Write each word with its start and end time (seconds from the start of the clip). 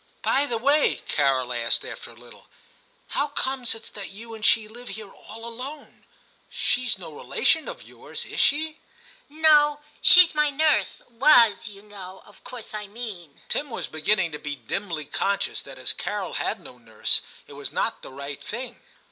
'By 0.23 0.47
the 0.47 0.57
way/ 0.57 0.95
Carol 1.07 1.53
asked, 1.53 1.85
after 1.85 2.09
a 2.09 2.15
little,' 2.15 2.47
how 3.09 3.27
comes 3.27 3.75
it 3.75 3.83
that 3.93 4.09
you 4.09 4.33
and 4.33 4.43
she 4.43 4.67
live 4.67 4.87
here 4.89 5.11
all 5.11 5.45
alone? 5.45 6.05
She's 6.49 6.97
no 6.97 7.11
relation 7.13 7.67
of 7.67 7.83
yours, 7.83 8.25
is 8.25 8.39
she 8.39 8.79
}'* 9.21 9.29
No, 9.29 9.79
she's 10.01 10.33
my 10.33 10.49
nurse,— 10.49 11.03
was, 11.21 11.67
you 11.67 11.83
know, 11.83 12.23
of 12.25 12.43
course 12.43 12.73
I 12.73 12.87
mean.' 12.87 13.41
Tim 13.47 13.69
was 13.69 13.85
beginning 13.85 14.31
to 14.31 14.39
be 14.39 14.55
dimly 14.55 15.05
conscious 15.05 15.61
that 15.61 15.77
as 15.77 15.93
Carol 15.93 16.33
had 16.33 16.59
no 16.59 16.79
nurse, 16.79 17.21
it 17.45 17.53
was 17.53 17.71
not 17.71 18.01
the 18.01 18.11
right 18.11 18.43
thing. 18.43 18.81